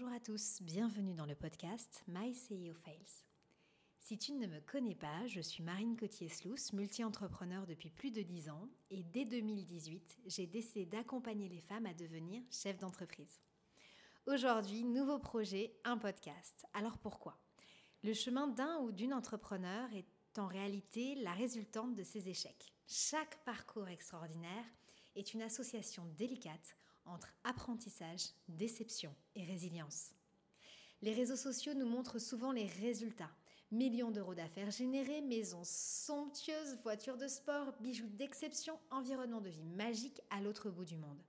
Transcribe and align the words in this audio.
Bonjour 0.00 0.14
à 0.14 0.20
tous, 0.20 0.62
bienvenue 0.62 1.14
dans 1.14 1.26
le 1.26 1.34
podcast 1.34 2.04
My 2.06 2.30
CEO 2.30 2.72
Fails. 2.72 3.24
Si 3.98 4.16
tu 4.16 4.32
ne 4.32 4.46
me 4.46 4.60
connais 4.60 4.94
pas, 4.94 5.26
je 5.26 5.40
suis 5.40 5.64
Marine 5.64 5.96
Cotier-Slous, 5.96 6.72
multi-entrepreneur 6.72 7.66
depuis 7.66 7.90
plus 7.90 8.12
de 8.12 8.22
10 8.22 8.48
ans 8.50 8.68
et 8.90 9.02
dès 9.02 9.24
2018, 9.24 10.18
j'ai 10.26 10.46
décidé 10.46 10.86
d'accompagner 10.86 11.48
les 11.48 11.60
femmes 11.60 11.86
à 11.86 11.94
devenir 11.94 12.40
chefs 12.48 12.78
d'entreprise. 12.78 13.40
Aujourd'hui, 14.26 14.84
nouveau 14.84 15.18
projet, 15.18 15.74
un 15.82 15.98
podcast. 15.98 16.64
Alors 16.74 16.98
pourquoi? 16.98 17.36
Le 18.04 18.14
chemin 18.14 18.46
d'un 18.46 18.78
ou 18.82 18.92
d'une 18.92 19.14
entrepreneur 19.14 19.92
est 19.94 20.38
en 20.38 20.46
réalité 20.46 21.16
la 21.16 21.32
résultante 21.32 21.96
de 21.96 22.04
ses 22.04 22.28
échecs. 22.28 22.72
Chaque 22.86 23.44
parcours 23.44 23.88
extraordinaire 23.88 24.64
est 25.16 25.34
une 25.34 25.42
association 25.42 26.04
délicate 26.16 26.76
entre 27.08 27.34
apprentissage, 27.44 28.30
déception 28.48 29.14
et 29.34 29.44
résilience. 29.44 30.10
Les 31.02 31.14
réseaux 31.14 31.36
sociaux 31.36 31.74
nous 31.74 31.88
montrent 31.88 32.18
souvent 32.18 32.52
les 32.52 32.66
résultats. 32.66 33.30
Millions 33.70 34.10
d'euros 34.10 34.34
d'affaires 34.34 34.70
générées, 34.70 35.20
maisons 35.20 35.62
somptueuses, 35.64 36.78
voitures 36.82 37.18
de 37.18 37.28
sport, 37.28 37.72
bijoux 37.80 38.08
d'exception, 38.08 38.78
environnement 38.90 39.40
de 39.40 39.50
vie 39.50 39.64
magique 39.64 40.20
à 40.30 40.40
l'autre 40.40 40.70
bout 40.70 40.84
du 40.84 40.96
monde. 40.96 41.22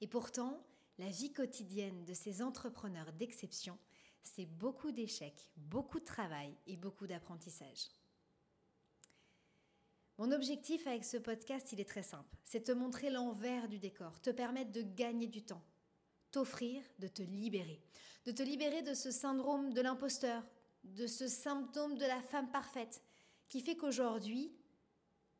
Et 0.00 0.06
pourtant, 0.06 0.60
la 0.98 1.08
vie 1.08 1.32
quotidienne 1.32 2.04
de 2.04 2.14
ces 2.14 2.42
entrepreneurs 2.42 3.12
d'exception, 3.12 3.78
c'est 4.22 4.46
beaucoup 4.46 4.90
d'échecs, 4.90 5.50
beaucoup 5.56 6.00
de 6.00 6.04
travail 6.04 6.54
et 6.66 6.76
beaucoup 6.76 7.06
d'apprentissage. 7.06 7.88
Mon 10.18 10.32
objectif 10.32 10.86
avec 10.86 11.04
ce 11.04 11.18
podcast, 11.18 11.72
il 11.72 11.80
est 11.80 11.88
très 11.88 12.02
simple. 12.02 12.36
C'est 12.44 12.64
te 12.64 12.72
montrer 12.72 13.10
l'envers 13.10 13.68
du 13.68 13.78
décor, 13.78 14.18
te 14.22 14.30
permettre 14.30 14.72
de 14.72 14.80
gagner 14.80 15.26
du 15.26 15.42
temps, 15.42 15.62
t'offrir 16.30 16.82
de 16.98 17.08
te 17.08 17.22
libérer, 17.22 17.82
de 18.24 18.32
te 18.32 18.42
libérer 18.42 18.80
de 18.82 18.94
ce 18.94 19.10
syndrome 19.10 19.74
de 19.74 19.82
l'imposteur, 19.82 20.42
de 20.84 21.06
ce 21.06 21.28
symptôme 21.28 21.98
de 21.98 22.06
la 22.06 22.22
femme 22.22 22.50
parfaite 22.50 23.02
qui 23.48 23.60
fait 23.60 23.76
qu'aujourd'hui, 23.76 24.52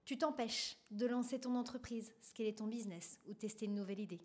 tu 0.04 0.18
t'empêches 0.18 0.76
de 0.90 1.06
lancer 1.06 1.40
ton 1.40 1.56
entreprise, 1.56 2.12
scaler 2.20 2.54
ton 2.54 2.66
business 2.66 3.18
ou 3.26 3.32
tester 3.32 3.64
une 3.64 3.74
nouvelle 3.74 4.00
idée. 4.00 4.24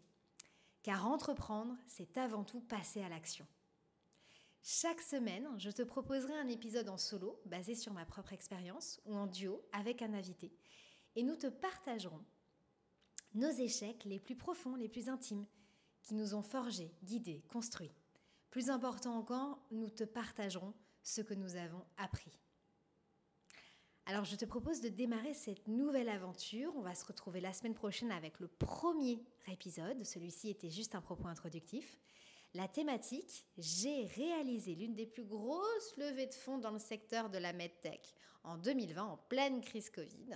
Car 0.84 1.08
entreprendre, 1.08 1.78
c'est 1.88 2.18
avant 2.18 2.44
tout 2.44 2.60
passer 2.60 3.02
à 3.02 3.10
l'action. 3.10 3.48
Chaque 4.64 5.02
semaine, 5.02 5.48
je 5.58 5.72
te 5.72 5.82
proposerai 5.82 6.34
un 6.36 6.48
épisode 6.48 6.88
en 6.88 6.98
solo 6.98 7.42
basé 7.46 7.74
sur 7.74 7.94
ma 7.94 8.06
propre 8.06 8.32
expérience 8.32 9.02
ou 9.06 9.16
en 9.16 9.26
duo 9.26 9.66
avec 9.72 10.04
un 10.04 10.14
invité. 10.14 10.54
Et 11.16 11.24
nous 11.24 11.36
te 11.36 11.48
partagerons 11.48 12.24
nos 13.34 13.50
échecs 13.50 14.06
les 14.06 14.20
plus 14.20 14.36
profonds, 14.36 14.76
les 14.76 14.88
plus 14.88 15.10
intimes, 15.10 15.48
qui 16.04 16.14
nous 16.14 16.36
ont 16.36 16.44
forgés, 16.44 16.94
guidés, 17.04 17.44
construits. 17.50 17.92
Plus 18.52 18.70
important 18.70 19.16
encore, 19.18 19.60
nous 19.72 19.90
te 19.90 20.04
partagerons 20.04 20.76
ce 21.02 21.22
que 21.22 21.34
nous 21.34 21.56
avons 21.56 21.84
appris. 21.98 22.40
Alors 24.06 24.26
je 24.26 24.36
te 24.36 24.46
propose 24.46 24.82
de 24.82 24.90
démarrer 24.90 25.34
cette 25.34 25.68
nouvelle 25.68 26.10
aventure. 26.10 26.72
On 26.76 26.82
va 26.82 26.94
se 26.94 27.06
retrouver 27.06 27.42
la 27.42 27.54
semaine 27.54 27.74
prochaine 27.74 28.12
avec 28.12 28.40
le 28.40 28.48
premier 28.48 29.26
épisode. 29.48 30.04
Celui-ci 30.04 30.50
était 30.50 30.70
juste 30.70 30.94
un 30.94 31.02
propos 31.02 31.28
introductif. 31.28 31.98
La 32.54 32.68
thématique, 32.68 33.46
j'ai 33.58 34.06
réalisé 34.06 34.76
l'une 34.76 34.94
des 34.94 35.06
plus 35.06 35.24
grosses 35.24 35.96
levées 35.96 36.28
de 36.28 36.34
fonds 36.34 36.58
dans 36.58 36.72
le 36.72 36.80
secteur 36.80 37.30
de 37.30 37.38
la 37.38 37.54
medtech 37.54 38.14
en 38.44 38.58
2020, 38.58 39.04
en 39.04 39.18
pleine 39.18 39.62
crise 39.62 39.90
Covid. 39.90 40.36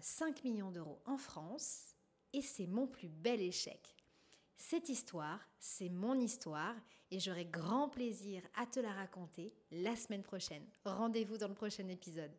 5 0.00 0.38
euh, 0.38 0.40
millions 0.48 0.72
d'euros 0.72 1.00
en 1.06 1.16
France, 1.16 1.94
et 2.32 2.42
c'est 2.42 2.66
mon 2.66 2.88
plus 2.88 3.08
bel 3.08 3.40
échec. 3.40 3.94
Cette 4.56 4.88
histoire, 4.88 5.40
c'est 5.60 5.88
mon 5.88 6.18
histoire, 6.18 6.74
et 7.12 7.20
j'aurai 7.20 7.44
grand 7.44 7.88
plaisir 7.88 8.42
à 8.56 8.66
te 8.66 8.80
la 8.80 8.92
raconter 8.92 9.54
la 9.70 9.94
semaine 9.94 10.24
prochaine. 10.24 10.66
Rendez-vous 10.84 11.38
dans 11.38 11.48
le 11.48 11.54
prochain 11.54 11.86
épisode. 11.88 12.32